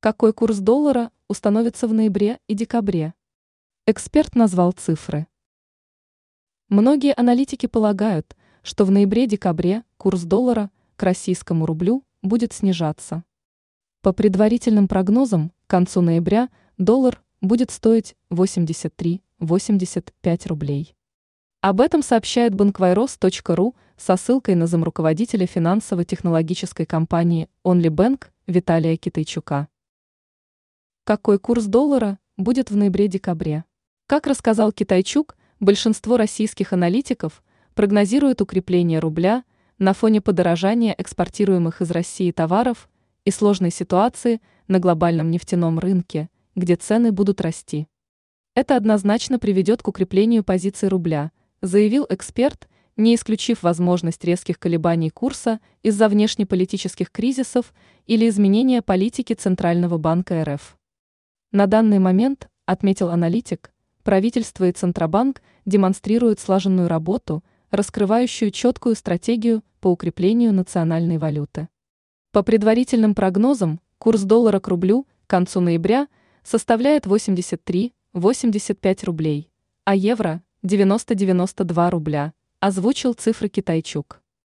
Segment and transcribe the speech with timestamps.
[0.00, 3.14] Какой курс доллара установится в ноябре и декабре?
[3.84, 5.26] Эксперт назвал цифры.
[6.68, 13.24] Многие аналитики полагают, что в ноябре-декабре курс доллара к российскому рублю будет снижаться.
[14.00, 20.94] По предварительным прогнозам, к концу ноября доллар будет стоить 83-85 рублей.
[21.60, 29.66] Об этом сообщает банквайрос.ру со ссылкой на замруководителя финансово-технологической компании OnlyBank Виталия Китайчука.
[31.08, 33.64] Какой курс доллара будет в ноябре-декабре?
[34.06, 37.42] Как рассказал Китайчук, большинство российских аналитиков
[37.72, 39.44] прогнозируют укрепление рубля
[39.78, 42.90] на фоне подорожания экспортируемых из России товаров
[43.24, 47.86] и сложной ситуации на глобальном нефтяном рынке, где цены будут расти.
[48.54, 55.60] Это однозначно приведет к укреплению позиции рубля, заявил эксперт, не исключив возможность резких колебаний курса
[55.82, 57.72] из-за внешнеполитических кризисов
[58.04, 60.77] или изменения политики Центрального банка РФ.
[61.50, 63.72] На данный момент, отметил аналитик,
[64.02, 71.68] правительство и Центробанк демонстрируют слаженную работу, раскрывающую четкую стратегию по укреплению национальной валюты.
[72.32, 76.08] По предварительным прогнозам, курс доллара к рублю к концу ноября
[76.42, 79.50] составляет 83-85 рублей,
[79.84, 84.20] а евро– 90-92 рубля, озвучил цифры Китайчук.